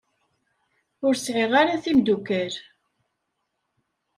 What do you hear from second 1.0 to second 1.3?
Ur